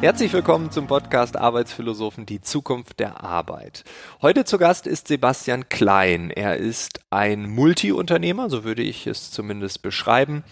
[0.00, 3.84] Herzlich willkommen zum Podcast Arbeitsphilosophen, die Zukunft der Arbeit.
[4.22, 6.30] Heute zu Gast ist Sebastian Klein.
[6.30, 10.42] Er ist ein Multiunternehmer, so würde ich es zumindest beschreiben.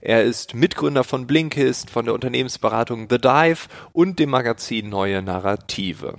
[0.00, 6.16] Er ist Mitgründer von Blinkist, von der Unternehmensberatung The Dive und dem Magazin Neue Narrative.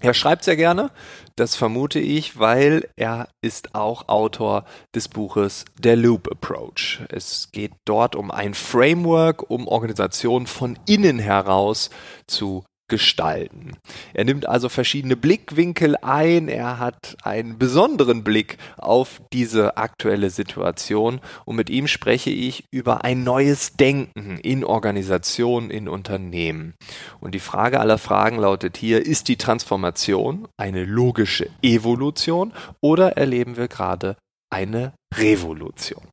[0.00, 0.90] Er schreibt sehr gerne,
[1.36, 4.64] das vermute ich, weil er ist auch Autor
[4.94, 7.00] des Buches Der Loop Approach.
[7.08, 11.90] Es geht dort um ein Framework, um Organisationen von innen heraus
[12.26, 13.78] zu gestalten.
[14.12, 21.22] Er nimmt also verschiedene Blickwinkel ein, er hat einen besonderen Blick auf diese aktuelle Situation
[21.46, 26.74] und mit ihm spreche ich über ein neues Denken in Organisationen, in Unternehmen.
[27.18, 33.56] Und die Frage aller Fragen lautet hier, ist die Transformation eine logische Evolution oder erleben
[33.56, 34.16] wir gerade
[34.52, 36.10] eine Revolution?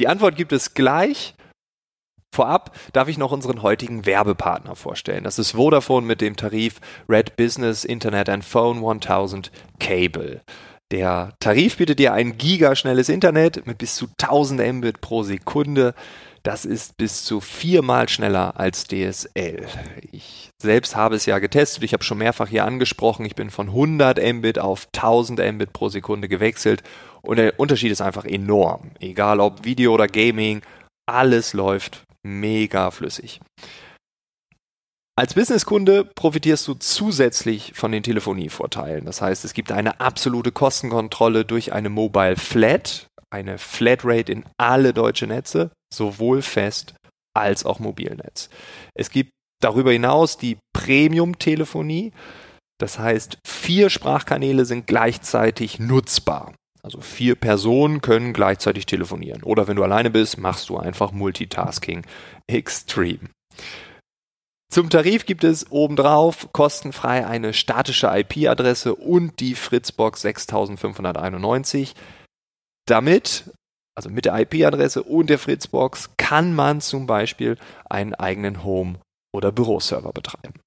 [0.00, 1.35] Die Antwort gibt es gleich.
[2.36, 5.24] Vorab darf ich noch unseren heutigen Werbepartner vorstellen.
[5.24, 10.42] Das ist Vodafone mit dem Tarif Red Business Internet and Phone 1000 Cable.
[10.90, 15.94] Der Tarif bietet dir ein gigaschnelles Internet mit bis zu 1000 Mbit pro Sekunde.
[16.42, 19.66] Das ist bis zu viermal schneller als DSL.
[20.12, 21.84] Ich selbst habe es ja getestet.
[21.84, 23.24] Ich habe schon mehrfach hier angesprochen.
[23.24, 26.82] Ich bin von 100 Mbit auf 1000 Mbit pro Sekunde gewechselt.
[27.22, 28.90] Und der Unterschied ist einfach enorm.
[29.00, 30.60] Egal ob Video oder Gaming,
[31.06, 33.40] alles läuft mega flüssig.
[35.18, 39.06] Als Businesskunde profitierst du zusätzlich von den Telefonievorteilen.
[39.06, 44.92] Das heißt, es gibt eine absolute Kostenkontrolle durch eine Mobile Flat, eine Flatrate in alle
[44.92, 46.94] deutsche Netze, sowohl fest
[47.34, 48.50] als auch Mobilnetz.
[48.94, 49.30] Es gibt
[49.62, 52.12] darüber hinaus die Premium-Telefonie.
[52.78, 56.52] Das heißt, vier Sprachkanäle sind gleichzeitig nutzbar.
[56.86, 59.42] Also vier Personen können gleichzeitig telefonieren.
[59.42, 62.06] Oder wenn du alleine bist, machst du einfach Multitasking
[62.46, 63.28] Extreme.
[64.70, 71.96] Zum Tarif gibt es obendrauf kostenfrei eine statische IP-Adresse und die Fritzbox 6591.
[72.86, 73.50] Damit,
[73.96, 77.58] also mit der IP-Adresse und der Fritzbox, kann man zum Beispiel
[77.90, 79.00] einen eigenen Home-
[79.34, 80.60] oder Büroserver betreiben.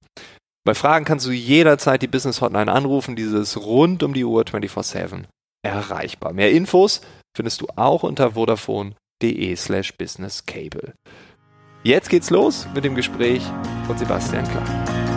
[0.66, 5.24] Bei Fragen kannst du jederzeit die Business Hotline anrufen, dieses rund um die Uhr 24-7
[5.64, 6.34] erreichbar.
[6.34, 7.02] Mehr Infos
[7.36, 10.94] findest du auch unter vodafone.de slash businesscable.
[11.84, 13.42] Jetzt geht's los mit dem Gespräch
[13.88, 15.10] von Sebastian Klein.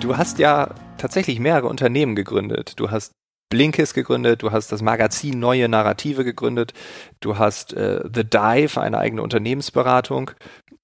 [0.00, 2.74] Du hast ja tatsächlich mehrere Unternehmen gegründet.
[2.76, 3.12] Du hast
[3.50, 6.74] Blinkist gegründet, du hast das Magazin Neue Narrative gegründet,
[7.20, 10.32] du hast äh, The Dive, eine eigene Unternehmensberatung.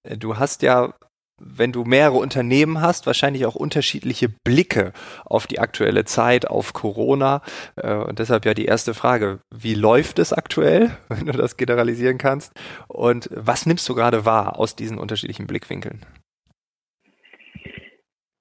[0.03, 0.94] Äh, du hast ja
[1.41, 4.93] wenn du mehrere Unternehmen hast, wahrscheinlich auch unterschiedliche Blicke
[5.25, 7.43] auf die aktuelle Zeit, auf Corona.
[7.77, 12.19] Äh, und deshalb ja die erste Frage, wie läuft es aktuell, wenn du das generalisieren
[12.19, 12.53] kannst?
[12.89, 16.00] Und was nimmst du gerade wahr aus diesen unterschiedlichen Blickwinkeln?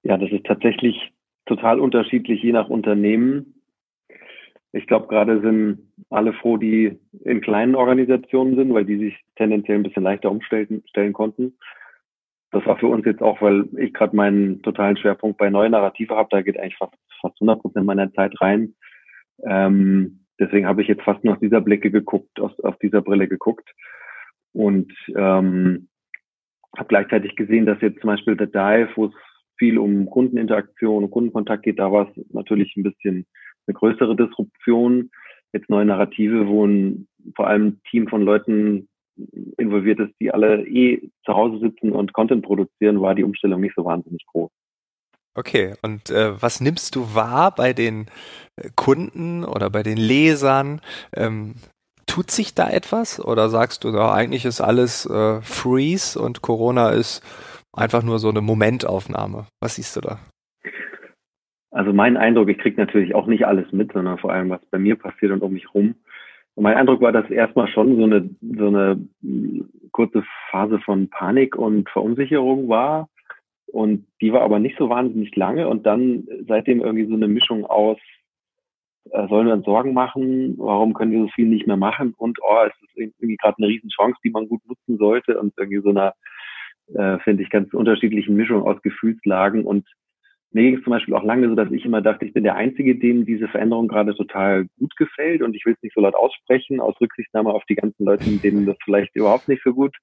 [0.02, 1.12] Ja, das ist tatsächlich
[1.46, 3.54] total unterschiedlich, je nach Unternehmen.
[4.72, 9.78] Ich glaube, gerade sind alle froh, die in kleinen Organisationen sind, weil die sich tendenziell
[9.78, 11.54] ein bisschen leichter umstellen stellen konnten
[12.54, 16.14] das war für uns jetzt auch, weil ich gerade meinen totalen Schwerpunkt bei neuen Narrative
[16.14, 18.74] habe, da geht eigentlich fast, fast 100 Prozent meiner Zeit rein.
[19.44, 23.26] Ähm, deswegen habe ich jetzt fast nur aus dieser Blicke geguckt, aus, aus dieser Brille
[23.26, 23.68] geguckt
[24.52, 25.88] und ähm,
[26.76, 29.14] habe gleichzeitig gesehen, dass jetzt zum Beispiel der Dive, wo es
[29.58, 33.26] viel um Kundeninteraktion und Kundenkontakt geht, da war es natürlich ein bisschen
[33.66, 35.10] eine größere Disruption.
[35.52, 38.88] Jetzt neue Narrative, wo ein vor allem Team von Leuten
[39.58, 43.74] involviert ist, die alle eh zu Hause sitzen und Content produzieren, war die Umstellung nicht
[43.76, 44.50] so wahnsinnig groß.
[45.36, 48.06] Okay, und äh, was nimmst du wahr bei den
[48.56, 50.80] äh, Kunden oder bei den Lesern?
[51.16, 51.56] Ähm,
[52.06, 56.90] tut sich da etwas oder sagst du, ja, eigentlich ist alles äh, Freeze und Corona
[56.90, 57.22] ist
[57.72, 59.46] einfach nur so eine Momentaufnahme?
[59.60, 60.18] Was siehst du da?
[61.72, 64.78] Also mein Eindruck, ich kriege natürlich auch nicht alles mit, sondern vor allem, was bei
[64.78, 65.96] mir passiert und um mich rum.
[66.54, 69.08] Und mein Eindruck war, dass erstmal schon so eine, so eine
[69.90, 73.08] kurze Phase von Panik und Verunsicherung war.
[73.66, 75.68] Und die war aber nicht so wahnsinnig lange.
[75.68, 77.98] Und dann seitdem irgendwie so eine Mischung aus,
[79.10, 80.54] äh, sollen wir uns Sorgen machen?
[80.58, 82.14] Warum können wir so viel nicht mehr machen?
[82.16, 85.40] Und, oh, es ist irgendwie gerade eine Riesenchance, die man gut nutzen sollte.
[85.40, 86.14] Und irgendwie so einer,
[86.94, 89.64] äh, finde ich, ganz unterschiedlichen Mischung aus Gefühlslagen.
[89.64, 89.88] Und
[90.54, 92.56] mir ging es zum Beispiel auch lange so, dass ich immer dachte, ich bin der
[92.56, 96.14] Einzige, dem diese Veränderung gerade total gut gefällt und ich will es nicht so laut
[96.14, 99.94] aussprechen, aus Rücksichtnahme auf die ganzen Leute, denen das vielleicht überhaupt nicht so gut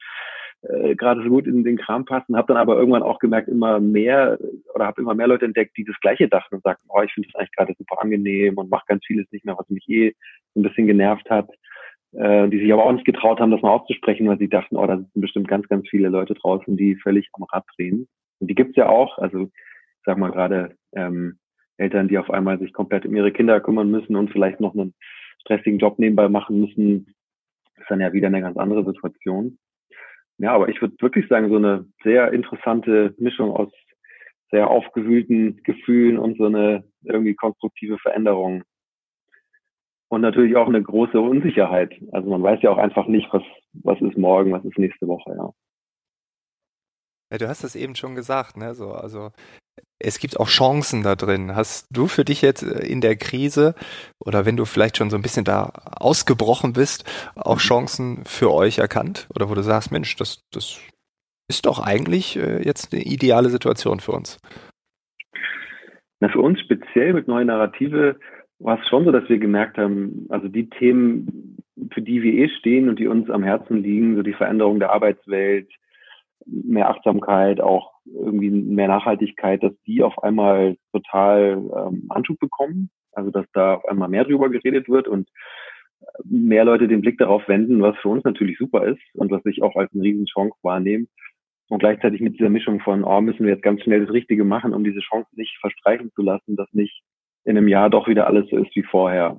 [0.63, 3.79] äh, gerade so gut in den Kram passen, habe dann aber irgendwann auch gemerkt, immer
[3.79, 4.37] mehr
[4.75, 7.29] oder habe immer mehr Leute entdeckt, die das Gleiche dachten und sagten, oh, ich finde
[7.29, 10.13] das eigentlich gerade super angenehm und mache ganz vieles nicht mehr, was mich eh
[10.55, 11.49] ein bisschen genervt hat.
[12.13, 14.85] äh, die sich aber auch nicht getraut haben, das mal auszusprechen, weil sie dachten, oh,
[14.85, 18.07] da sind bestimmt ganz, ganz viele Leute draußen, die völlig am Rad drehen.
[18.39, 19.49] Und die gibt's ja auch, also
[20.05, 21.39] sag mal gerade ähm,
[21.77, 24.93] Eltern, die auf einmal sich komplett um ihre Kinder kümmern müssen und vielleicht noch einen
[25.41, 27.15] stressigen Job nebenbei machen müssen,
[27.77, 29.57] ist dann ja wieder eine ganz andere Situation.
[30.37, 33.71] Ja, aber ich würde wirklich sagen, so eine sehr interessante Mischung aus
[34.51, 38.63] sehr aufgewühlten Gefühlen und so eine irgendwie konstruktive Veränderung.
[40.09, 41.93] Und natürlich auch eine große Unsicherheit.
[42.11, 43.43] Also man weiß ja auch einfach nicht, was,
[43.73, 45.51] was ist morgen, was ist nächste Woche, ja.
[47.31, 48.75] Ja, du hast das eben schon gesagt, ne?
[48.75, 49.31] So, also
[50.03, 51.55] es gibt auch Chancen da drin.
[51.55, 53.75] Hast du für dich jetzt äh, in der Krise
[54.19, 57.05] oder wenn du vielleicht schon so ein bisschen da ausgebrochen bist,
[57.35, 57.59] auch mhm.
[57.59, 59.27] Chancen für euch erkannt?
[59.35, 60.79] Oder wo du sagst, Mensch, das, das
[61.47, 64.39] ist doch eigentlich äh, jetzt eine ideale Situation für uns.
[66.19, 68.17] Na, für uns speziell mit neuen Narrative
[68.59, 71.57] war es schon so, dass wir gemerkt haben, also die Themen,
[71.91, 74.91] für die wir eh stehen und die uns am Herzen liegen, so die Veränderung der
[74.91, 75.67] Arbeitswelt,
[76.45, 82.89] mehr Achtsamkeit, auch irgendwie mehr Nachhaltigkeit, dass die auf einmal total ähm, Anschub bekommen.
[83.13, 85.27] Also dass da auf einmal mehr drüber geredet wird und
[86.23, 89.61] mehr Leute den Blick darauf wenden, was für uns natürlich super ist und was ich
[89.61, 91.07] auch als eine Riesenchance wahrnehme.
[91.69, 94.73] Und gleichzeitig mit dieser Mischung von, oh, müssen wir jetzt ganz schnell das Richtige machen,
[94.73, 97.01] um diese Chance nicht verstreichen zu lassen, dass nicht
[97.45, 99.37] in einem Jahr doch wieder alles so ist wie vorher.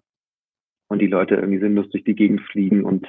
[0.88, 3.06] Und die Leute irgendwie sinnlos durch die Gegend fliegen und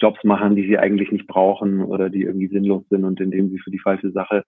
[0.00, 3.58] Jobs machen, die sie eigentlich nicht brauchen oder die irgendwie sinnlos sind und indem sie
[3.58, 4.44] für die falsche Sache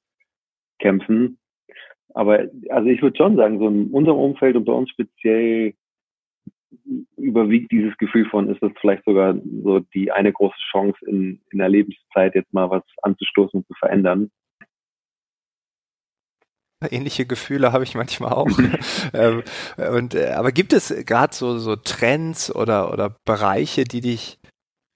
[0.79, 1.39] kämpfen.
[2.15, 5.75] Aber also ich würde schon sagen, so in unserem Umfeld und bei uns speziell
[7.17, 11.59] überwiegt dieses Gefühl von, ist das vielleicht sogar so die eine große Chance in, in
[11.59, 14.31] der Lebenszeit, jetzt mal was anzustoßen und zu verändern.
[16.91, 18.49] Ähnliche Gefühle habe ich manchmal auch.
[19.15, 19.45] ähm,
[19.97, 24.42] und, äh, aber gibt es gerade so, so Trends oder, oder Bereiche, die dich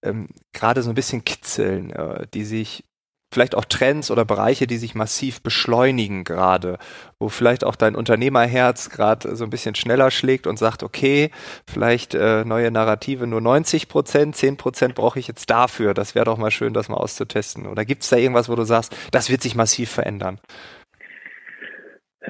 [0.06, 2.85] ähm, gerade so ein bisschen kitzeln, äh, die sich
[3.32, 6.79] vielleicht auch Trends oder Bereiche, die sich massiv beschleunigen gerade,
[7.19, 11.31] wo vielleicht auch dein Unternehmerherz gerade so ein bisschen schneller schlägt und sagt, okay,
[11.69, 15.93] vielleicht äh, neue Narrative nur 90 Prozent, 10 Prozent brauche ich jetzt dafür.
[15.93, 17.67] Das wäre doch mal schön, das mal auszutesten.
[17.67, 20.38] Oder gibt es da irgendwas, wo du sagst, das wird sich massiv verändern?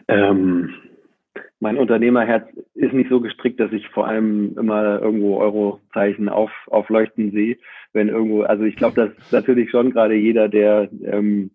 [0.08, 0.74] Ähm,
[1.60, 7.30] mein Unternehmerherz ist nicht so gestrickt, dass ich vor allem immer irgendwo Eurozeichen auf, aufleuchten
[7.32, 7.56] sehe.
[7.92, 11.50] Wenn irgendwo, also ich glaube, dass natürlich schon gerade jeder, der ähm,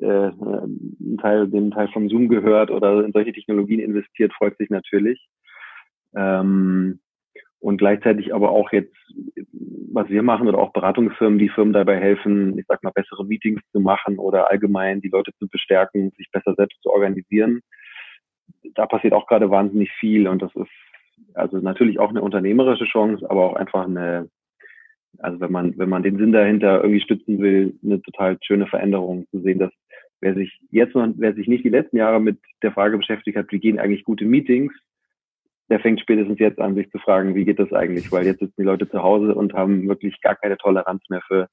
[0.00, 4.70] äh, einen Teil, den Teil von Zoom gehört oder in solche Technologien investiert, freut sich
[4.70, 5.28] natürlich.
[6.16, 7.00] Ähm,
[7.60, 8.94] und gleichzeitig aber auch jetzt,
[9.92, 13.60] was wir machen oder auch Beratungsfirmen, die Firmen dabei helfen, ich sag mal, bessere Meetings
[13.72, 17.62] zu machen oder allgemein die Leute zu bestärken, sich besser selbst zu organisieren
[18.74, 20.70] da passiert auch gerade wahnsinnig viel und das ist
[21.34, 24.28] also natürlich auch eine unternehmerische Chance, aber auch einfach eine,
[25.18, 29.26] also wenn man, wenn man den Sinn dahinter irgendwie stützen will, eine total schöne Veränderung
[29.30, 29.72] zu sehen, dass
[30.20, 33.50] wer sich jetzt noch, wer sich nicht die letzten Jahre mit der Frage beschäftigt hat,
[33.50, 34.72] wie gehen eigentlich gute Meetings,
[35.70, 38.54] der fängt spätestens jetzt an, sich zu fragen, wie geht das eigentlich, weil jetzt sitzen
[38.58, 41.48] die Leute zu Hause und haben wirklich gar keine Toleranz mehr für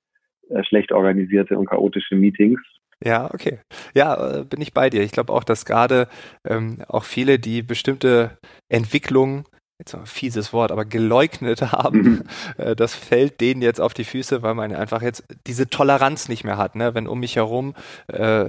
[0.63, 2.59] schlecht organisierte und chaotische Meetings
[3.03, 3.59] ja, okay.
[3.95, 5.01] Ja, äh, bin ich bei dir.
[5.01, 6.07] Ich glaube auch, dass gerade
[6.47, 8.37] ähm, auch viele, die bestimmte
[8.69, 9.45] Entwicklungen
[9.79, 12.23] jetzt ein fieses Wort, aber geleugnet haben, mhm.
[12.57, 16.43] äh, das fällt denen jetzt auf die Füße, weil man einfach jetzt diese Toleranz nicht
[16.43, 16.75] mehr hat.
[16.75, 16.93] Ne?
[16.93, 17.73] Wenn um mich herum
[18.07, 18.45] äh,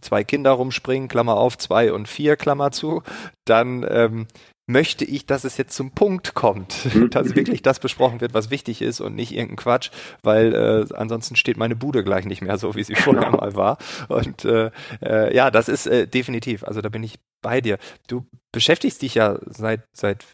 [0.00, 3.02] zwei Kinder rumspringen, Klammer auf, zwei und vier, Klammer zu,
[3.44, 4.26] dann ähm,
[4.66, 6.74] möchte ich, dass es jetzt zum Punkt kommt,
[7.10, 9.90] dass wirklich das besprochen wird, was wichtig ist und nicht irgendein Quatsch,
[10.22, 13.78] weil äh, ansonsten steht meine Bude gleich nicht mehr so, wie sie vorher mal war.
[14.08, 14.70] Und äh,
[15.02, 17.78] äh, ja, das ist äh, definitiv, also da bin ich bei dir.
[18.06, 20.24] Du beschäftigst dich ja seit, seit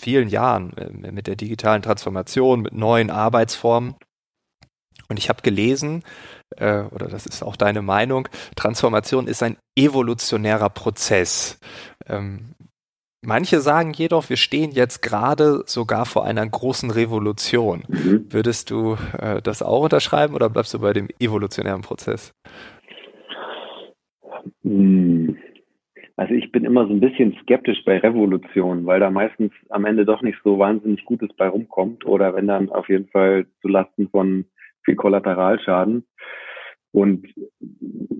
[0.00, 3.94] vielen Jahren äh, mit der digitalen Transformation, mit neuen Arbeitsformen.
[5.08, 6.02] Und ich habe gelesen,
[6.56, 11.58] äh, oder das ist auch deine Meinung, Transformation ist ein evolutionärer Prozess.
[12.06, 12.54] Ähm,
[13.26, 17.84] Manche sagen jedoch, wir stehen jetzt gerade sogar vor einer großen Revolution.
[17.88, 18.26] Mhm.
[18.30, 22.34] Würdest du äh, das auch unterschreiben oder bleibst du bei dem evolutionären Prozess?
[24.62, 25.36] Hm.
[26.16, 30.04] Also ich bin immer so ein bisschen skeptisch bei Revolution, weil da meistens am Ende
[30.04, 34.08] doch nicht so wahnsinnig Gutes bei rumkommt oder wenn dann auf jeden Fall zu Lasten
[34.10, 34.44] von
[34.84, 36.04] viel Kollateralschaden.
[36.94, 37.26] Und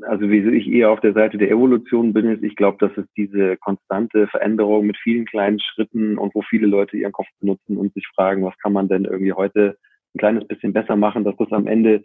[0.02, 3.08] also wie ich eher auf der Seite der Evolution bin, ist, ich glaube, dass es
[3.16, 7.94] diese konstante Veränderung mit vielen kleinen Schritten und wo viele Leute ihren Kopf benutzen und
[7.94, 9.76] sich fragen, was kann man denn irgendwie heute
[10.12, 12.02] ein kleines bisschen besser machen, dass das am Ende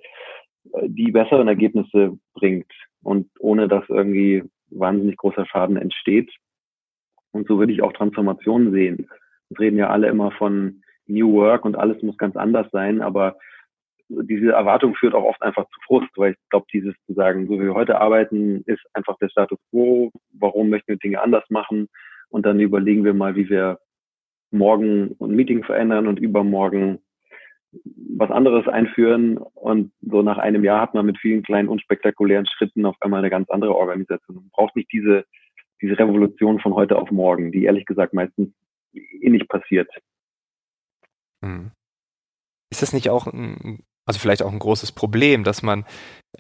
[0.74, 2.72] äh, die besseren Ergebnisse bringt
[3.02, 6.32] und ohne dass irgendwie wahnsinnig großer Schaden entsteht.
[7.32, 9.10] Und so würde ich auch Transformationen sehen.
[9.50, 13.38] Wir reden ja alle immer von New Work und alles muss ganz anders sein, aber
[14.10, 17.54] diese Erwartung führt auch oft einfach zu Frust, weil ich glaube, dieses zu sagen, so
[17.54, 20.12] wie wir heute arbeiten, ist einfach der Status quo.
[20.34, 21.88] Warum möchten wir Dinge anders machen?
[22.30, 23.80] Und dann überlegen wir mal, wie wir
[24.52, 27.00] morgen ein Meeting verändern und übermorgen
[27.72, 29.38] was anderes einführen.
[29.38, 33.30] Und so nach einem Jahr hat man mit vielen kleinen unspektakulären Schritten auf einmal eine
[33.30, 34.38] ganz andere Organisation.
[34.38, 35.26] Man braucht nicht diese,
[35.82, 38.50] diese Revolution von heute auf morgen, die ehrlich gesagt meistens
[38.94, 39.90] eh nicht passiert.
[41.44, 41.72] Hm.
[42.72, 45.86] Ist das nicht auch ein also vielleicht auch ein großes Problem, dass man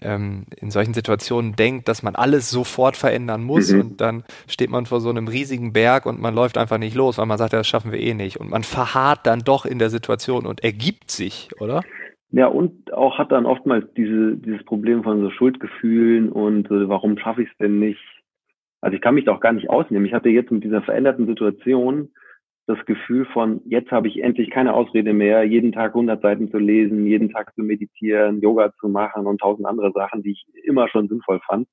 [0.01, 3.79] ähm, in solchen Situationen denkt, dass man alles sofort verändern muss mhm.
[3.79, 7.19] und dann steht man vor so einem riesigen Berg und man läuft einfach nicht los,
[7.19, 8.37] weil man sagt, ja, das schaffen wir eh nicht.
[8.37, 11.81] Und man verharrt dann doch in der Situation und ergibt sich, oder?
[12.31, 17.19] Ja, und auch hat dann oftmals diese, dieses Problem von so Schuldgefühlen und äh, warum
[17.19, 18.01] schaffe ich es denn nicht?
[18.81, 20.07] Also ich kann mich da auch gar nicht ausnehmen.
[20.07, 22.09] Ich hatte jetzt mit dieser veränderten Situation
[22.69, 26.59] das Gefühl von, jetzt habe ich endlich keine Ausrede mehr, jeden Tag 100 Seiten zu
[26.59, 30.87] lesen, jeden Tag zu meditieren, Yoga zu machen und tausend andere Sachen, die ich immer
[30.87, 31.67] schon sinnvoll fand.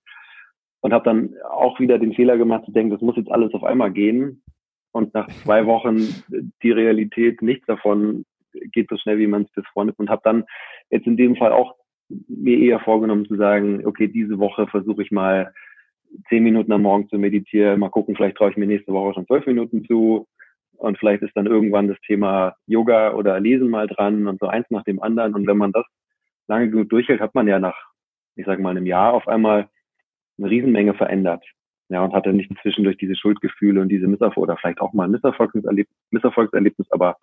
[0.81, 3.63] Und habe dann auch wieder den Fehler gemacht zu denken, das muss jetzt alles auf
[3.63, 4.43] einmal gehen.
[4.91, 5.99] Und nach zwei Wochen
[6.63, 8.25] die Realität, nichts davon
[8.73, 9.99] geht so schnell, wie man es bis vornimmt.
[9.99, 10.45] Und habe dann
[10.89, 11.75] jetzt in dem Fall auch
[12.09, 15.53] mir eher vorgenommen zu sagen, okay, diese Woche versuche ich mal
[16.31, 19.27] zehn Minuten am Morgen zu meditieren, mal gucken, vielleicht traue ich mir nächste Woche schon
[19.27, 20.27] zwölf Minuten zu
[20.79, 24.67] und vielleicht ist dann irgendwann das Thema Yoga oder Lesen mal dran und so eins
[24.71, 25.35] nach dem anderen.
[25.35, 25.85] Und wenn man das
[26.49, 27.77] lange genug durchhält, hat man ja nach,
[28.37, 29.69] ich sage mal, einem Jahr auf einmal
[30.39, 31.45] eine Riesenmenge verändert.
[31.89, 35.13] Ja, und hatte nicht zwischendurch diese Schuldgefühle und diese Misserfolg oder vielleicht auch mal ein
[35.13, 37.17] Misserfolgserlebnis, Misserfolgserlebnis, aber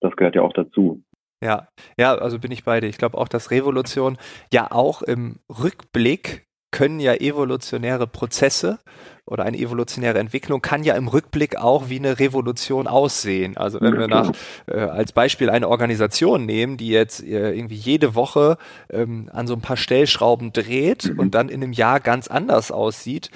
[0.00, 1.02] das gehört ja auch dazu.
[1.42, 1.68] Ja,
[1.98, 2.88] ja, also bin ich bei dir.
[2.88, 4.16] Ich glaube auch, dass Revolution
[4.50, 8.78] ja auch im Rückblick können ja evolutionäre Prozesse
[9.26, 13.56] oder eine evolutionäre Entwicklung kann ja im Rückblick auch wie eine Revolution aussehen.
[13.56, 14.32] Also wenn wir nach
[14.66, 18.56] äh, als Beispiel eine Organisation nehmen, die jetzt äh, irgendwie jede Woche
[18.88, 21.18] ähm, an so ein paar Stellschrauben dreht mhm.
[21.18, 23.30] und dann in einem Jahr ganz anders aussieht,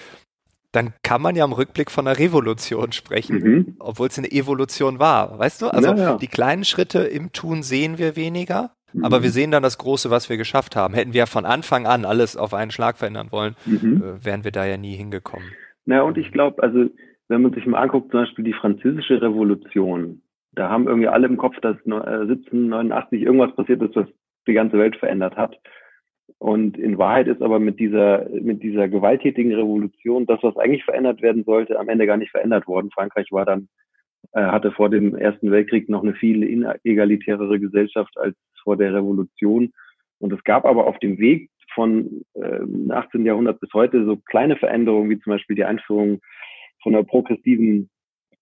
[0.72, 3.76] dann kann man ja im Rückblick von einer Revolution sprechen, mhm.
[3.80, 5.38] obwohl es eine Evolution war.
[5.38, 5.68] Weißt du?
[5.68, 6.16] Also ja, ja.
[6.16, 9.04] die kleinen Schritte im Tun sehen wir weniger, mhm.
[9.04, 10.94] aber wir sehen dann das Große, was wir geschafft haben.
[10.94, 14.02] Hätten wir von Anfang an alles auf einen Schlag verändern wollen, mhm.
[14.02, 15.48] äh, wären wir da ja nie hingekommen.
[15.86, 16.86] Na, und ich glaube, also
[17.28, 21.36] wenn man sich mal anguckt, zum Beispiel die französische Revolution, da haben irgendwie alle im
[21.36, 24.06] Kopf, dass 1789 äh, irgendwas passiert ist, was
[24.46, 25.56] die ganze Welt verändert hat.
[26.38, 31.22] Und in Wahrheit ist aber mit dieser, mit dieser gewalttätigen Revolution das, was eigentlich verändert
[31.22, 32.90] werden sollte, am Ende gar nicht verändert worden.
[32.92, 33.68] Frankreich war dann,
[34.34, 39.72] hatte vor dem Ersten Weltkrieg noch eine viel inegalitärere Gesellschaft als vor der Revolution.
[40.18, 42.60] Und es gab aber auf dem Weg von äh,
[42.90, 43.24] 18.
[43.24, 46.20] Jahrhundert bis heute so kleine Veränderungen, wie zum Beispiel die Einführung
[46.82, 47.88] von einer progressiven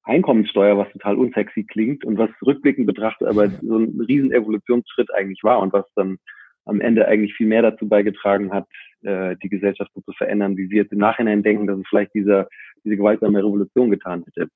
[0.02, 5.42] Einkommenssteuer, was total unsexy klingt und was rückblickend betrachtet aber so ein riesen Evolutionsschritt eigentlich
[5.42, 6.16] war und was dann
[6.64, 8.66] am Ende eigentlich viel mehr dazu beigetragen hat,
[9.02, 12.14] äh, die Gesellschaft so zu verändern, wie wir jetzt im Nachhinein denken, dass es vielleicht
[12.14, 12.49] dieser,
[12.85, 14.49] diese gewaltsame Revolution getan hätte.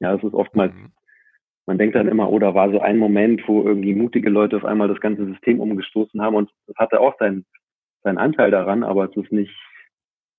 [0.00, 0.92] Ja, es ist oftmals, mhm.
[1.66, 4.64] man denkt dann immer, oder oh, war so ein Moment, wo irgendwie mutige Leute auf
[4.64, 7.44] einmal das ganze System umgestoßen haben und das hatte auch seinen
[8.02, 9.54] seinen Anteil daran, aber es ist nicht,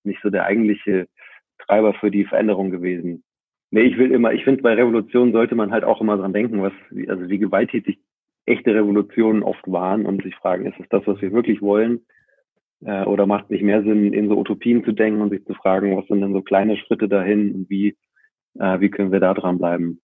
[0.04, 1.08] nicht so der eigentliche
[1.60, 3.24] Treiber für die Veränderung gewesen.
[3.72, 6.62] Nee, ich will immer, ich finde, bei Revolutionen sollte man halt auch immer dran denken,
[6.62, 6.74] was,
[7.08, 8.00] also wie gewalttätig
[8.46, 12.02] echte Revolutionen oft waren und sich fragen, ist es das, was wir wirklich wollen?
[12.84, 15.54] Äh, oder macht es nicht mehr Sinn, in so Utopien zu denken und sich zu
[15.54, 17.96] fragen, was sind denn so kleine Schritte dahin und wie,
[18.60, 20.02] äh, wie können wir da dran bleiben?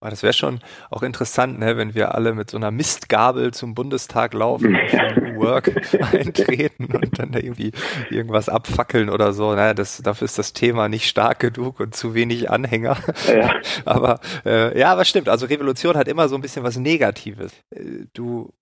[0.00, 3.74] Aber das wäre schon auch interessant, ne, wenn wir alle mit so einer Mistgabel zum
[3.74, 5.72] Bundestag laufen, für New Work
[6.12, 7.72] eintreten und dann da irgendwie
[8.10, 9.54] irgendwas abfackeln oder so.
[9.54, 12.98] Naja, das, dafür ist das Thema nicht stark genug und zu wenig Anhänger.
[13.26, 13.54] Ja.
[13.86, 15.30] aber äh, ja, aber stimmt.
[15.30, 17.52] Also Revolution hat immer so ein bisschen was Negatives.
[17.70, 18.52] Äh, du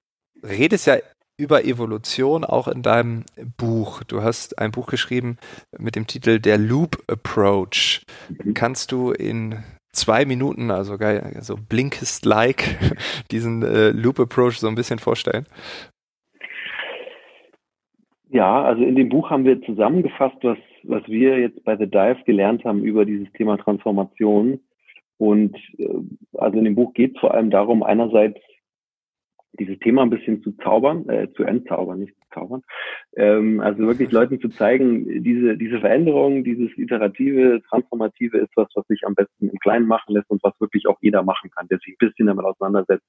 [0.44, 0.96] redest ja
[1.36, 3.24] über Evolution auch in deinem
[3.56, 4.02] Buch.
[4.04, 5.38] Du hast ein Buch geschrieben
[5.78, 8.02] mit dem Titel Der Loop Approach.
[8.54, 9.56] Kannst du in
[9.92, 12.78] zwei Minuten, also geil, so Blinkist-like,
[13.30, 15.46] diesen äh, Loop-Approach so ein bisschen vorstellen?
[18.28, 22.18] Ja, also in dem Buch haben wir zusammengefasst, was, was wir jetzt bei The Dive
[22.26, 24.60] gelernt haben über dieses Thema Transformation.
[25.18, 25.88] Und äh,
[26.36, 28.40] also in dem Buch geht es vor allem darum, einerseits
[29.58, 32.62] dieses Thema ein bisschen zu zaubern, äh, zu entzaubern, nicht zu zaubern.
[33.16, 38.86] Ähm, also wirklich Leuten zu zeigen, diese, diese Veränderung, dieses iterative, transformative ist was, was
[38.86, 41.78] sich am besten im Kleinen machen lässt und was wirklich auch jeder machen kann, der
[41.78, 43.06] sich ein bisschen damit auseinandersetzt,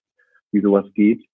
[0.52, 1.26] wie sowas geht.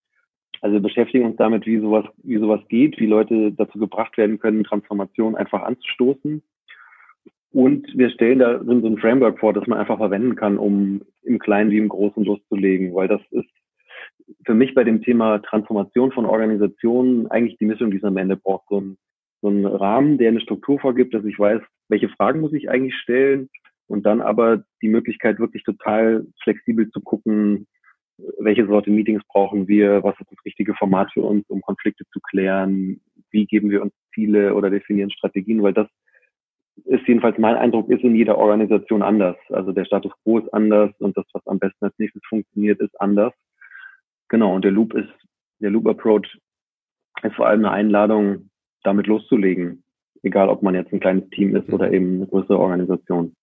[0.61, 4.39] Also wir beschäftigen uns damit, wie sowas, wie sowas geht, wie Leute dazu gebracht werden
[4.39, 6.43] können, Transformation einfach anzustoßen.
[7.53, 11.39] Und wir stellen da so ein Framework vor, das man einfach verwenden kann, um im
[11.39, 13.49] Kleinen wie im Großen loszulegen, weil das ist
[14.51, 18.35] für mich bei dem Thema Transformation von Organisationen eigentlich die Mischung, die es am Ende
[18.35, 18.65] braucht.
[18.67, 18.97] So ein,
[19.41, 22.93] so ein Rahmen, der eine Struktur vorgibt, dass ich weiß, welche Fragen muss ich eigentlich
[22.95, 23.49] stellen
[23.87, 27.65] und dann aber die Möglichkeit, wirklich total flexibel zu gucken,
[28.39, 32.19] welche Sorte Meetings brauchen wir, was ist das richtige Format für uns, um Konflikte zu
[32.19, 35.87] klären, wie geben wir uns Ziele oder definieren Strategien, weil das
[36.83, 39.37] ist jedenfalls mein Eindruck, ist in jeder Organisation anders.
[39.47, 42.99] Also der Status quo ist anders und das, was am besten als nächstes funktioniert, ist
[42.99, 43.31] anders.
[44.31, 45.11] Genau, und der Loop ist,
[45.59, 46.39] der Loop Approach
[47.21, 48.49] ist vor allem eine Einladung,
[48.81, 49.83] damit loszulegen.
[50.23, 53.33] Egal, ob man jetzt ein kleines Team ist oder eben eine größere Organisation.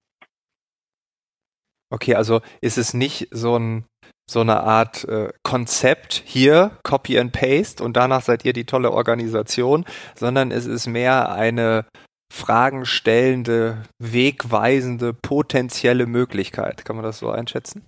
[1.93, 3.85] Okay, also ist es nicht so ein
[4.31, 8.93] so eine Art äh, Konzept hier, Copy and Paste und danach seid ihr die tolle
[8.93, 11.87] Organisation, sondern es ist mehr eine
[12.31, 16.85] fragenstellende, wegweisende, potenzielle Möglichkeit.
[16.85, 17.87] Kann man das so einschätzen?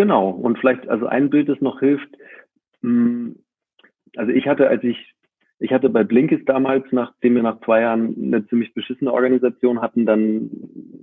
[0.00, 0.30] Genau.
[0.30, 2.08] Und vielleicht, also ein Bild, das noch hilft.
[2.80, 3.36] Hm,
[4.16, 4.96] also ich hatte, als ich,
[5.58, 10.06] ich hatte bei Blinkist damals, nachdem wir nach zwei Jahren eine ziemlich beschissene Organisation hatten,
[10.06, 10.50] dann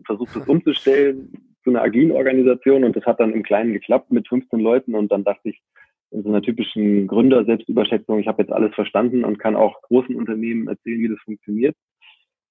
[0.03, 1.31] versucht, das umzustellen
[1.63, 5.11] zu einer agilen Organisation und das hat dann im Kleinen geklappt mit 15 Leuten und
[5.11, 5.61] dann dachte ich,
[6.09, 10.67] in so einer typischen Gründer-Selbstüberschätzung, ich habe jetzt alles verstanden und kann auch großen Unternehmen
[10.67, 11.75] erzählen, wie das funktioniert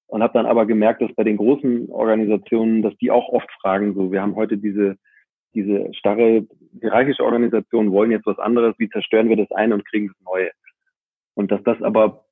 [0.05, 3.95] und habe dann aber gemerkt, dass bei den großen Organisationen, dass die auch oft fragen,
[3.95, 4.95] so wir haben heute diese
[5.53, 6.45] diese starre
[6.79, 10.51] hierarchische Organisation, wollen jetzt was anderes, wie zerstören wir das eine und kriegen das neue.
[11.35, 12.25] Und dass das aber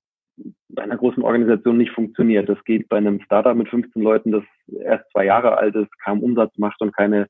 [0.69, 2.49] bei einer großen Organisation nicht funktioniert.
[2.49, 4.43] Das geht bei einem Startup mit 15 Leuten, das
[4.83, 7.27] erst zwei Jahre alt ist, kaum Umsatz macht und keine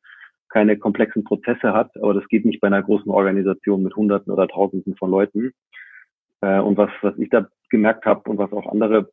[0.55, 4.47] keine komplexen Prozesse hat, aber das geht nicht bei einer großen Organisation mit Hunderten oder
[4.47, 5.51] Tausenden von Leuten.
[6.39, 9.09] Äh, und was, was ich da gemerkt habe und was auch andere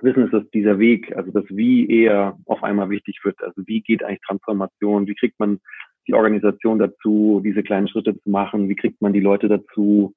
[0.00, 3.40] wissen, ist, dass dieser Weg, also das Wie eher auf einmal wichtig wird.
[3.40, 5.06] Also wie geht eigentlich Transformation?
[5.06, 5.60] Wie kriegt man
[6.06, 8.68] die Organisation dazu, diese kleinen Schritte zu machen?
[8.68, 10.14] Wie kriegt man die Leute dazu,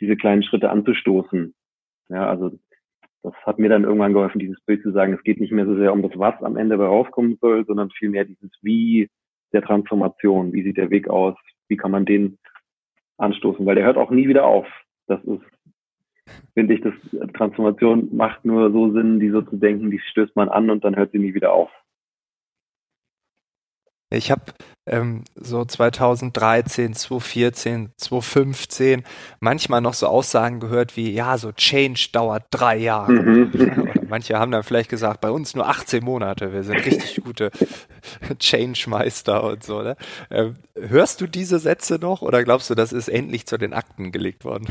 [0.00, 1.54] diese kleinen Schritte anzustoßen?
[2.08, 2.52] Ja, also
[3.22, 5.76] das hat mir dann irgendwann geholfen, dieses Bild zu sagen, es geht nicht mehr so
[5.76, 9.10] sehr um das Was am Ende rauskommen soll, sondern vielmehr dieses Wie
[9.52, 10.52] der Transformation.
[10.52, 11.36] Wie sieht der Weg aus?
[11.68, 12.38] Wie kann man den
[13.18, 13.66] anstoßen?
[13.66, 14.66] Weil der hört auch nie wieder auf.
[15.06, 15.42] Das ist
[16.54, 16.94] finde ich, dass
[17.34, 20.96] Transformation macht nur so Sinn, die so zu denken, die stößt man an und dann
[20.96, 21.70] hört sie nie wieder auf.
[24.10, 24.42] Ich habe
[24.86, 29.02] ähm, so 2013, 2014, 2015
[29.40, 33.12] manchmal noch so Aussagen gehört wie, ja, so Change dauert drei Jahre.
[33.12, 33.50] Mhm.
[33.52, 37.50] Oder manche haben dann vielleicht gesagt, bei uns nur 18 Monate, wir sind richtig gute
[38.38, 39.82] Change-Meister und so.
[39.82, 39.96] Ne?
[40.30, 44.10] Ähm, hörst du diese Sätze noch oder glaubst du, das ist endlich zu den Akten
[44.10, 44.66] gelegt worden?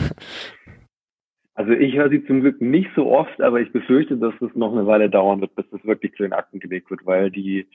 [1.53, 4.71] Also ich höre sie zum Glück nicht so oft, aber ich befürchte, dass es noch
[4.73, 7.67] eine Weile dauern wird, bis es wirklich zu den Akten gelegt wird, weil die,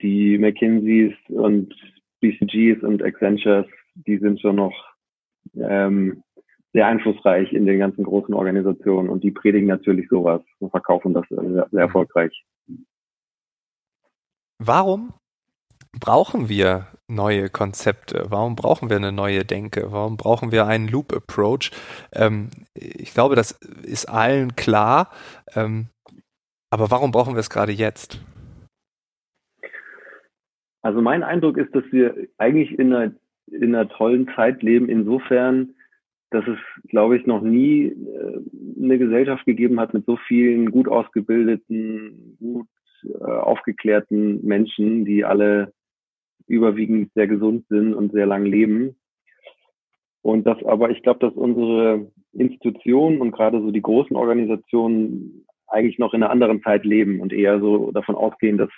[0.00, 1.74] die McKinseys und
[2.20, 4.74] BCGs und Accentures, die sind schon noch
[5.54, 6.22] ähm,
[6.72, 11.24] sehr einflussreich in den ganzen großen Organisationen und die predigen natürlich sowas und verkaufen das
[11.28, 12.44] sehr, erfolgreich.
[14.58, 15.14] Warum
[16.00, 18.26] brauchen wir neue Konzepte?
[18.28, 19.92] Warum brauchen wir eine neue Denke?
[19.92, 21.70] Warum brauchen wir einen Loop Approach?
[22.12, 25.10] Ähm, ich glaube, das ist allen klar.
[25.54, 25.88] Ähm,
[26.70, 28.20] aber warum brauchen wir es gerade jetzt?
[30.84, 33.14] Also mein Eindruck ist, dass wir eigentlich in einer,
[33.46, 35.74] in einer tollen Zeit leben, insofern,
[36.28, 38.40] dass es, glaube ich, noch nie äh,
[38.82, 42.66] eine Gesellschaft gegeben hat mit so vielen gut ausgebildeten, gut
[43.02, 45.72] äh, aufgeklärten Menschen, die alle
[46.48, 48.94] überwiegend sehr gesund sind und sehr lang leben.
[50.20, 55.98] Und das aber, ich glaube, dass unsere Institutionen und gerade so die großen Organisationen eigentlich
[55.98, 58.70] noch in einer anderen Zeit leben und eher so davon ausgehen, dass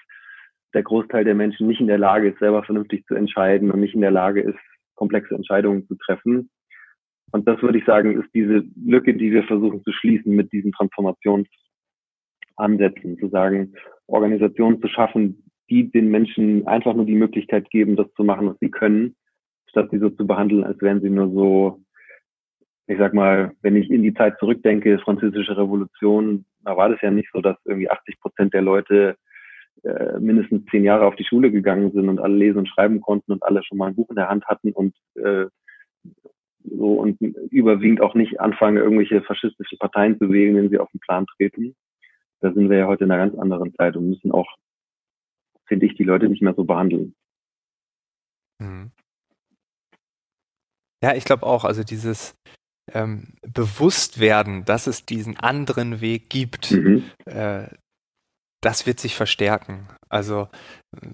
[0.77, 3.95] der Großteil der Menschen nicht in der Lage ist, selber vernünftig zu entscheiden und nicht
[3.95, 4.59] in der Lage ist,
[4.95, 6.51] komplexe Entscheidungen zu treffen.
[7.33, 10.73] Und das würde ich sagen, ist diese Lücke, die wir versuchen zu schließen mit diesen
[10.73, 13.73] Transformationsansätzen, zu sagen,
[14.07, 18.59] Organisationen zu schaffen, die den Menschen einfach nur die Möglichkeit geben, das zu machen, was
[18.61, 19.17] sie können,
[19.71, 21.81] statt sie so zu behandeln, als wären sie nur so,
[22.87, 27.11] ich sag mal, wenn ich in die Zeit zurückdenke, französische Revolution, da war das ja
[27.11, 29.17] nicht so, dass irgendwie 80 Prozent der Leute
[29.83, 33.33] äh, mindestens zehn Jahre auf die Schule gegangen sind und alle lesen und schreiben konnten
[33.33, 35.47] und alle schon mal ein Buch in der Hand hatten und äh,
[36.65, 41.01] so und überwiegend auch nicht anfangen, irgendwelche faschistischen Parteien zu wählen, wenn sie auf den
[41.01, 41.77] Plan treten.
[42.41, 44.57] Da sind wir ja heute in einer ganz anderen Zeit und müssen auch
[45.67, 47.15] finde ich, die Leute nicht mehr so behandeln.
[48.59, 48.91] Mhm.
[51.03, 52.35] Ja, ich glaube auch, also dieses
[52.93, 57.05] ähm, Bewusstwerden, dass es diesen anderen Weg gibt, mhm.
[57.27, 57.69] äh,
[58.67, 59.87] das wird sich verstärken.
[60.09, 60.49] Also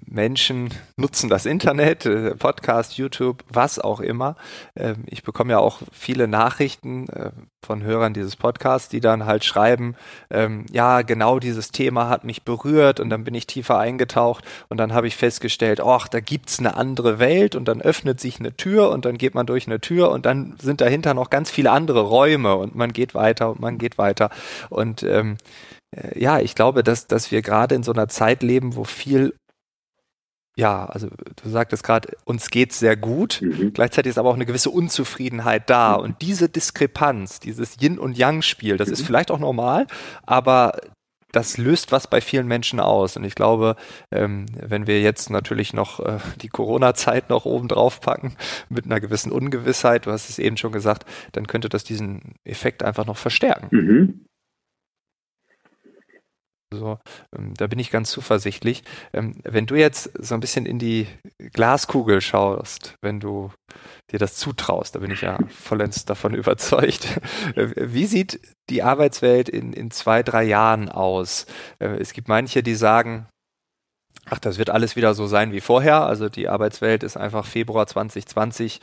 [0.06, 4.36] Menschen nutzen das Internet, äh, Podcast, YouTube, was auch immer.
[4.74, 7.30] Ähm, ich bekomme ja auch viele Nachrichten äh,
[7.62, 9.96] von Hörern dieses Podcasts, die dann halt schreiben,
[10.30, 14.78] ähm, ja, genau dieses Thema hat mich berührt und dann bin ich tiefer eingetaucht und
[14.78, 18.56] dann habe ich festgestellt, ach, da gibt's eine andere Welt und dann öffnet sich eine
[18.56, 21.70] Tür und dann geht man durch eine Tür und dann sind dahinter noch ganz viele
[21.70, 24.30] andere Räume und man geht weiter und man geht weiter
[24.70, 25.81] und ähm, äh,
[26.14, 29.34] ja, ich glaube, dass, dass wir gerade in so einer Zeit leben, wo viel
[30.54, 31.08] ja, also
[31.42, 33.40] du sagtest gerade, uns geht's sehr gut.
[33.40, 33.72] Mhm.
[33.72, 35.96] Gleichzeitig ist aber auch eine gewisse Unzufriedenheit da.
[35.96, 36.04] Mhm.
[36.04, 38.94] Und diese Diskrepanz, dieses Yin- und Yang-Spiel, das mhm.
[38.94, 39.86] ist vielleicht auch normal,
[40.26, 40.78] aber
[41.32, 43.16] das löst was bei vielen Menschen aus.
[43.16, 43.76] Und ich glaube,
[44.10, 48.36] ähm, wenn wir jetzt natürlich noch äh, die Corona-Zeit noch oben drauf packen,
[48.68, 52.82] mit einer gewissen Ungewissheit, du hast es eben schon gesagt, dann könnte das diesen Effekt
[52.82, 53.68] einfach noch verstärken.
[53.70, 54.24] Mhm.
[56.72, 56.98] Also,
[57.36, 58.82] ähm, da bin ich ganz zuversichtlich.
[59.12, 61.06] Ähm, wenn du jetzt so ein bisschen in die
[61.52, 63.50] Glaskugel schaust, wenn du
[64.10, 67.20] dir das zutraust, da bin ich ja vollends davon überzeugt.
[67.54, 71.46] Äh, wie sieht die Arbeitswelt in, in zwei, drei Jahren aus?
[71.78, 73.26] Äh, es gibt manche, die sagen,
[74.30, 76.06] ach, das wird alles wieder so sein wie vorher.
[76.06, 78.80] Also die Arbeitswelt ist einfach Februar 2020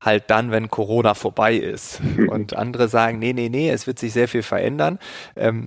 [0.00, 2.00] halt dann, wenn Corona vorbei ist.
[2.28, 4.98] Und andere sagen, nee, nee, nee, es wird sich sehr viel verändern.
[5.36, 5.66] Ähm,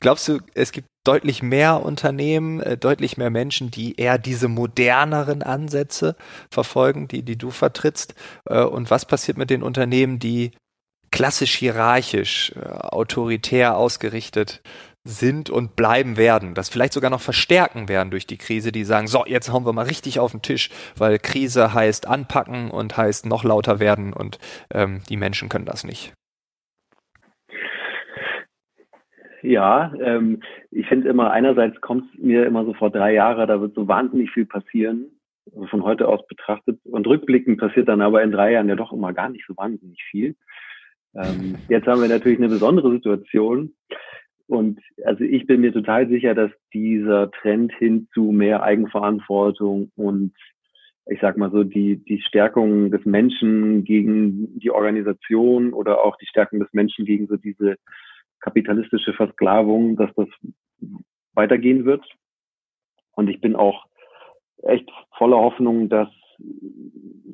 [0.00, 5.42] glaubst du, es gibt deutlich mehr Unternehmen, äh, deutlich mehr Menschen, die eher diese moderneren
[5.42, 6.16] Ansätze
[6.50, 8.14] verfolgen, die, die du vertrittst?
[8.48, 10.52] Äh, und was passiert mit den Unternehmen, die
[11.10, 14.62] klassisch hierarchisch, äh, autoritär ausgerichtet
[15.04, 19.08] sind und bleiben werden, das vielleicht sogar noch verstärken werden durch die Krise, die sagen,
[19.08, 23.26] so, jetzt hauen wir mal richtig auf den Tisch, weil Krise heißt anpacken und heißt
[23.26, 24.38] noch lauter werden und
[24.72, 26.12] ähm, die Menschen können das nicht.
[29.42, 33.60] Ja, ähm, ich finde immer, einerseits kommt es mir immer so vor drei Jahre, da
[33.60, 35.06] wird so wahnsinnig viel passieren,
[35.52, 36.78] also von heute aus betrachtet.
[36.84, 40.00] Und rückblickend passiert dann aber in drei Jahren ja doch immer gar nicht so wahnsinnig
[40.08, 40.36] viel.
[41.14, 43.74] Ähm, jetzt haben wir natürlich eine besondere Situation.
[44.52, 50.34] Und also ich bin mir total sicher, dass dieser Trend hin zu mehr Eigenverantwortung und
[51.06, 56.26] ich sag mal so, die, die Stärkung des Menschen gegen die Organisation oder auch die
[56.26, 57.76] Stärkung des Menschen gegen so diese
[58.40, 60.28] kapitalistische Versklavung, dass das
[61.32, 62.04] weitergehen wird.
[63.12, 63.86] Und ich bin auch
[64.64, 66.08] echt voller Hoffnung, dass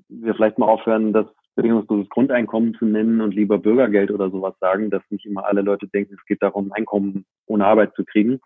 [0.08, 1.26] wir vielleicht mal aufhören, das
[1.58, 5.88] bedingungsloses Grundeinkommen zu nennen und lieber Bürgergeld oder sowas sagen, dass nicht immer alle Leute
[5.88, 8.38] denken, es geht darum, Einkommen ohne Arbeit zu kriegen.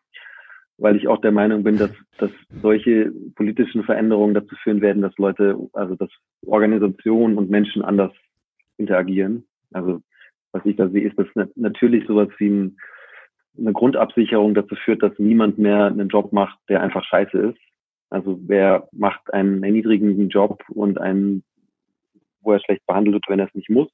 [0.79, 2.31] Weil ich auch der Meinung bin, dass, dass
[2.63, 6.09] solche politischen Veränderungen dazu führen werden, dass Leute, also dass
[6.47, 8.13] Organisationen und Menschen anders
[8.79, 9.45] interagieren.
[9.73, 10.01] Also
[10.53, 12.77] was ich da sehe, ist, dass natürlich sowas wie ein,
[13.59, 17.61] eine Grundabsicherung dazu führt, dass niemand mehr einen Job macht, der einfach scheiße ist.
[18.09, 21.45] Also wer macht einen erniedrigenden Job und einen,
[22.43, 23.89] wo er schlecht behandelt wird, wenn er es nicht muss.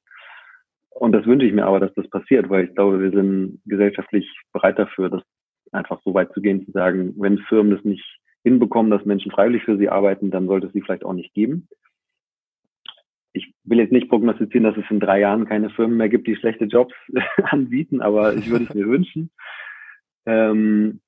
[0.89, 4.29] Und das wünsche ich mir aber, dass das passiert, weil ich glaube, wir sind gesellschaftlich
[4.51, 5.23] bereit dafür, das
[5.71, 8.03] einfach so weit zu gehen, zu sagen, wenn Firmen das nicht
[8.43, 11.67] hinbekommen, dass Menschen freiwillig für sie arbeiten, dann sollte es sie vielleicht auch nicht geben
[13.33, 16.35] ich will jetzt nicht prognostizieren, dass es in drei Jahren keine Firmen mehr gibt, die
[16.35, 16.93] schlechte Jobs
[17.43, 19.29] anbieten, aber ich würde es mir wünschen.
[20.25, 21.01] Ähm,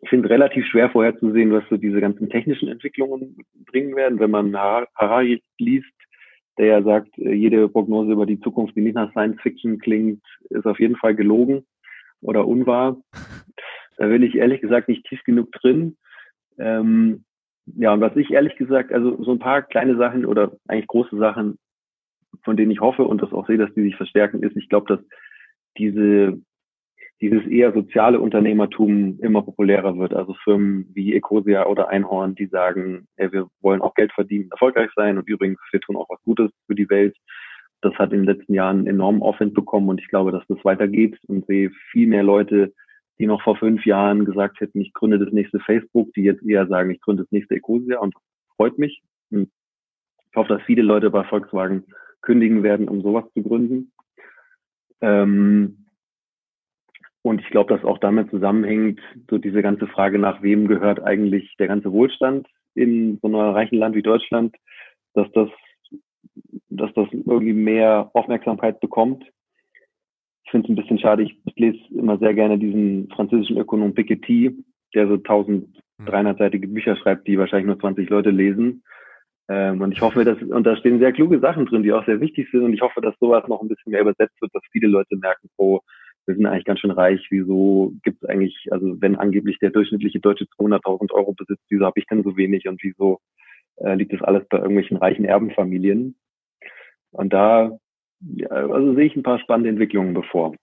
[0.00, 3.36] ich finde es relativ schwer vorherzusehen, was so diese ganzen technischen Entwicklungen
[3.66, 4.18] bringen werden.
[4.18, 5.92] Wenn man Harari liest,
[6.58, 10.22] der ja sagt, äh, jede Prognose über die Zukunft, die nicht nach Science Fiction klingt,
[10.50, 11.64] ist auf jeden Fall gelogen
[12.20, 12.96] oder unwahr.
[13.98, 15.96] Da bin ich ehrlich gesagt nicht tief genug drin.
[16.58, 17.24] Ähm,
[17.66, 21.16] ja, und was ich ehrlich gesagt, also so ein paar kleine Sachen oder eigentlich große
[21.18, 21.58] Sachen,
[22.42, 24.96] von denen ich hoffe und das auch sehe, dass die sich verstärken, ist, ich glaube,
[24.96, 25.06] dass
[25.78, 26.40] diese,
[27.20, 30.14] dieses eher soziale Unternehmertum immer populärer wird.
[30.14, 34.90] Also Firmen wie Ecosia oder Einhorn, die sagen, ey, wir wollen auch Geld verdienen, erfolgreich
[34.96, 37.16] sein und übrigens, wir tun auch was Gutes für die Welt.
[37.80, 41.18] Das hat in den letzten Jahren enormen Aufwand bekommen und ich glaube, dass das weitergeht
[41.28, 42.72] und sehe viel mehr Leute,
[43.18, 46.66] die noch vor fünf Jahren gesagt hätten, ich gründe das nächste Facebook, die jetzt eher
[46.66, 48.14] sagen, ich gründe das nächste Ecosia und
[48.56, 49.02] freut mich.
[49.30, 49.50] Und
[50.30, 51.84] ich hoffe, dass viele Leute bei Volkswagen
[52.22, 53.92] kündigen werden, um sowas zu gründen.
[55.00, 55.81] Ähm,
[57.22, 61.54] und ich glaube, dass auch damit zusammenhängt, so diese ganze Frage nach wem gehört eigentlich
[61.58, 64.56] der ganze Wohlstand in so einem reichen Land wie Deutschland,
[65.14, 65.48] dass das,
[66.68, 69.24] dass das irgendwie mehr Aufmerksamkeit bekommt
[70.52, 71.24] finde es ein bisschen schade.
[71.24, 74.54] Ich lese immer sehr gerne diesen französischen Ökonom Piketty,
[74.94, 78.84] der so 1300-seitige Bücher schreibt, die wahrscheinlich nur 20 Leute lesen.
[79.48, 82.20] Ähm, und ich hoffe, dass, und da stehen sehr kluge Sachen drin, die auch sehr
[82.20, 82.62] wichtig sind.
[82.62, 85.48] Und ich hoffe, dass sowas noch ein bisschen mehr übersetzt wird, dass viele Leute merken,
[85.56, 85.80] oh,
[86.26, 90.20] wir sind eigentlich ganz schön reich, wieso gibt es eigentlich, also wenn angeblich der durchschnittliche
[90.20, 93.20] Deutsche 200.000 Euro besitzt, wieso habe ich denn so wenig und wieso
[93.76, 96.14] äh, liegt das alles bei irgendwelchen reichen Erbenfamilien?
[97.10, 97.78] Und da
[98.20, 100.54] ja, also sehe ich ein paar spannende Entwicklungen bevor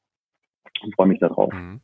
[0.82, 1.54] und freue mich darauf.
[1.54, 1.82] Mhm.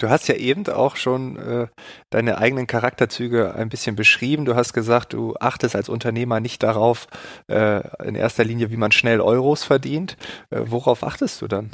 [0.00, 1.68] Du hast ja eben auch schon äh,
[2.10, 4.44] deine eigenen Charakterzüge ein bisschen beschrieben.
[4.44, 7.06] Du hast gesagt, du achtest als Unternehmer nicht darauf,
[7.48, 10.16] äh, in erster Linie, wie man schnell Euros verdient.
[10.50, 11.70] Äh, worauf achtest du dann?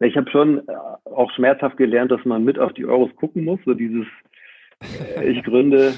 [0.00, 0.72] Ich habe schon äh,
[1.04, 3.60] auch schmerzhaft gelernt, dass man mit auf die Euros gucken muss.
[3.64, 4.06] So dieses,
[5.16, 5.94] äh, ich gründe,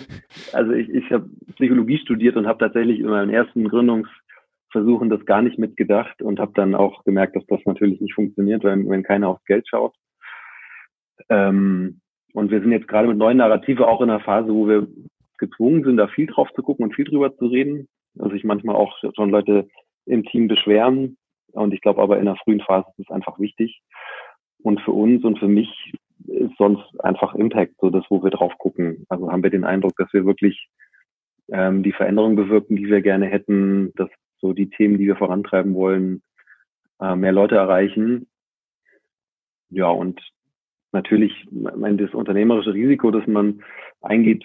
[0.52, 5.42] also ich, ich habe Psychologie studiert und habe tatsächlich in meinen ersten Gründungsversuchen das gar
[5.42, 9.28] nicht mitgedacht und habe dann auch gemerkt, dass das natürlich nicht funktioniert, wenn, wenn keiner
[9.28, 9.94] aufs Geld schaut.
[11.28, 12.00] Ähm,
[12.34, 14.86] und wir sind jetzt gerade mit neuen Narrative auch in einer Phase, wo wir
[15.38, 17.88] gezwungen sind, da viel drauf zu gucken und viel drüber zu reden.
[18.18, 19.68] Also sich manchmal auch schon Leute
[20.06, 21.16] im Team beschweren.
[21.56, 23.80] Und ich glaube aber in der frühen Phase ist es einfach wichtig.
[24.62, 25.92] Und für uns und für mich
[26.26, 29.06] ist sonst einfach Impact so das, wo wir drauf gucken.
[29.08, 30.68] Also haben wir den Eindruck, dass wir wirklich
[31.48, 34.08] ähm, die Veränderung bewirken, die wir gerne hätten, dass
[34.40, 36.22] so die Themen, die wir vorantreiben wollen,
[37.00, 38.26] äh, mehr Leute erreichen.
[39.70, 40.20] Ja, und
[40.92, 43.62] natürlich, mein, das unternehmerische Risiko, das man
[44.00, 44.44] eingeht,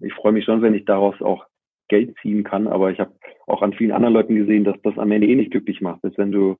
[0.00, 1.46] ich freue mich schon, wenn ich daraus auch
[1.88, 3.14] Geld ziehen kann, aber ich habe
[3.46, 6.02] auch an vielen anderen Leuten gesehen, dass das am Ende eh nicht glücklich macht.
[6.02, 6.56] Dass wenn du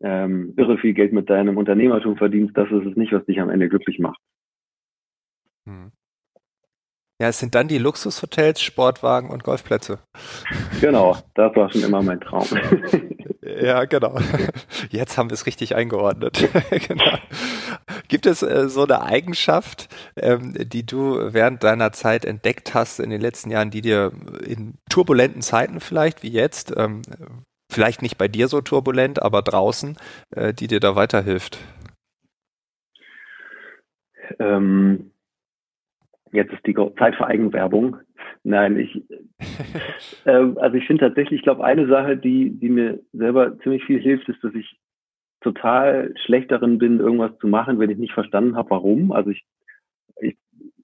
[0.00, 3.50] ähm, irre viel Geld mit deinem Unternehmertum verdienst, das ist es nicht, was dich am
[3.50, 4.20] Ende glücklich macht.
[5.66, 5.92] Hm.
[7.20, 9.98] Ja, es sind dann die Luxushotels, Sportwagen und Golfplätze.
[10.80, 12.46] Genau, das war schon immer mein Traum.
[13.60, 14.18] Ja, genau.
[14.90, 16.48] Jetzt haben wir es richtig eingeordnet.
[16.88, 17.18] genau.
[18.08, 23.10] Gibt es äh, so eine Eigenschaft, ähm, die du während deiner Zeit entdeckt hast in
[23.10, 24.12] den letzten Jahren, die dir
[24.44, 27.02] in turbulenten Zeiten vielleicht wie jetzt, ähm,
[27.72, 29.96] vielleicht nicht bei dir so turbulent, aber draußen,
[30.34, 31.58] äh, die dir da weiterhilft?
[34.38, 35.12] Ähm,
[36.32, 37.96] jetzt ist die Zeit für Eigenwerbung.
[38.44, 39.02] Nein, ich,
[40.24, 44.00] äh, also ich finde tatsächlich, ich glaube, eine Sache, die, die mir selber ziemlich viel
[44.00, 44.78] hilft, ist, dass ich
[45.40, 49.12] total schlecht darin bin, irgendwas zu machen, wenn ich nicht verstanden habe, warum.
[49.12, 49.44] Also ich,
[50.20, 50.36] ich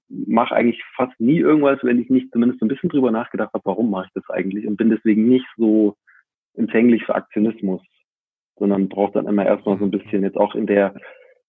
[0.09, 3.89] mache eigentlich fast nie irgendwas, wenn ich nicht zumindest ein bisschen drüber nachgedacht habe, warum
[3.89, 5.95] mache ich das eigentlich und bin deswegen nicht so
[6.55, 7.81] empfänglich für Aktionismus,
[8.57, 10.95] sondern brauche dann immer erstmal so ein bisschen jetzt auch in der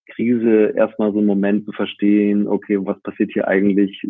[0.07, 4.01] Krise erstmal so einen Moment zu verstehen, okay, was passiert hier eigentlich?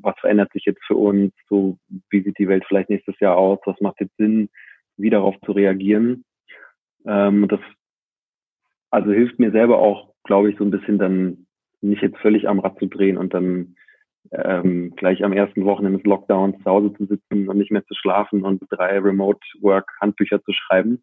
[0.00, 1.32] Was verändert sich jetzt für uns?
[1.48, 1.78] So,
[2.10, 3.58] wie sieht die Welt vielleicht nächstes Jahr aus?
[3.64, 4.48] Was macht jetzt Sinn,
[4.96, 6.24] wie darauf zu reagieren?
[7.06, 7.60] Ähm, das
[8.90, 11.46] also hilft mir selber auch, glaube ich, so ein bisschen dann
[11.80, 13.74] nicht jetzt völlig am Rad zu drehen und dann
[14.30, 17.94] ähm, gleich am ersten Wochenende des Lockdowns zu Hause zu sitzen und nicht mehr zu
[17.94, 21.02] schlafen und drei Remote Work Handbücher zu schreiben.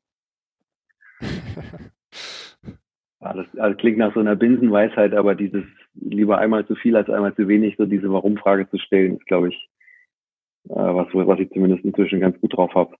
[3.21, 7.10] ja, das, also klingt nach so einer Binsenweisheit, aber dieses lieber einmal zu viel als
[7.10, 9.69] einmal zu wenig, so diese Warum-Frage zu stellen, ist, glaube ich,
[10.69, 12.95] äh, was, was ich zumindest inzwischen ganz gut drauf habe.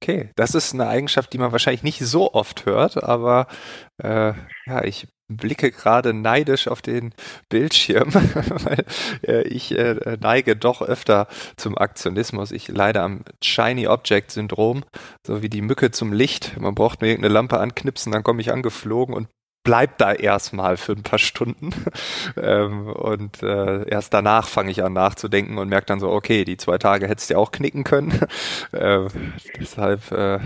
[0.00, 3.46] Okay, das ist eine Eigenschaft, die man wahrscheinlich nicht so oft hört, aber
[4.02, 4.32] äh,
[4.66, 7.14] ja, ich blicke gerade neidisch auf den
[7.48, 8.84] Bildschirm, weil
[9.26, 12.52] äh, ich äh, neige doch öfter zum Aktionismus.
[12.52, 14.84] Ich leide am Shiny Object Syndrom,
[15.26, 16.60] so wie die Mücke zum Licht.
[16.60, 19.28] Man braucht nur irgendeine Lampe anknipsen, dann komme ich angeflogen und
[19.64, 21.70] bleib da erstmal für ein paar Stunden
[22.36, 26.56] ähm, und äh, erst danach fange ich an nachzudenken und merke dann so, okay, die
[26.56, 28.12] zwei Tage hättest du ja auch knicken können.
[28.72, 29.06] äh,
[29.58, 30.40] deshalb, äh,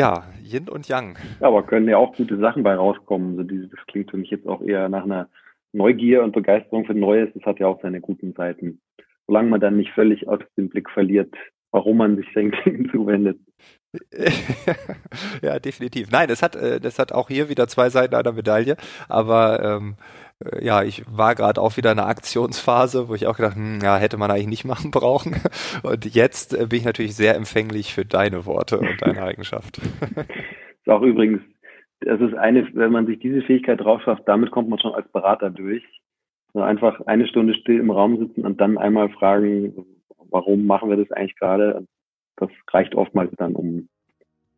[0.00, 1.18] ja, Yin und Yang.
[1.40, 3.36] Ja, aber können ja auch gute Sachen bei rauskommen.
[3.36, 5.28] So dieses, das klingt für mich jetzt auch eher nach einer
[5.72, 7.28] Neugier und Begeisterung für Neues.
[7.34, 8.80] Das hat ja auch seine guten Seiten.
[9.26, 11.32] Solange man dann nicht völlig aus dem Blick verliert,
[11.70, 13.38] warum man sich den Dingen zuwendet.
[15.42, 16.10] ja, definitiv.
[16.10, 18.76] Nein, es hat, äh, das hat auch hier wieder zwei Seiten einer Medaille,
[19.08, 20.29] aber ähm, äh,
[20.60, 23.96] ja, ich war gerade auch wieder in einer Aktionsphase, wo ich auch gedacht, hm, ja,
[23.98, 25.36] hätte man eigentlich nicht machen brauchen.
[25.82, 29.78] Und jetzt äh, bin ich natürlich sehr empfänglich für deine Worte und deine Eigenschaft.
[30.80, 31.42] ist auch übrigens,
[32.00, 35.10] das ist eine, wenn man sich diese Fähigkeit drauf schafft, damit kommt man schon als
[35.12, 35.84] Berater durch.
[36.54, 39.84] Also einfach eine Stunde still im Raum sitzen und dann einmal fragen,
[40.30, 41.86] warum machen wir das eigentlich gerade?
[42.36, 43.88] Das reicht oftmals dann, um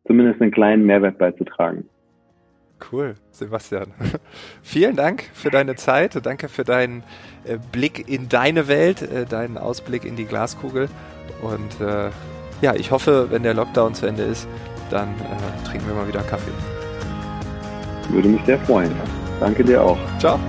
[0.07, 1.89] zumindest einen kleinen Mehrwert beizutragen.
[2.91, 3.93] Cool, Sebastian.
[4.61, 6.25] Vielen Dank für deine Zeit.
[6.25, 7.03] Danke für deinen
[7.45, 10.89] äh, Blick in deine Welt, äh, deinen Ausblick in die Glaskugel.
[11.41, 12.09] Und äh,
[12.61, 14.47] ja, ich hoffe, wenn der Lockdown zu Ende ist,
[14.89, 16.51] dann äh, trinken wir mal wieder Kaffee.
[18.09, 18.91] Würde mich sehr freuen.
[19.39, 19.97] Danke dir auch.
[20.19, 20.39] Ciao.